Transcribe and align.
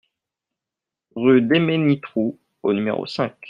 Rue 1.15 1.43
Déménitroux 1.43 2.39
au 2.63 2.73
numéro 2.73 3.05
cinq 3.05 3.35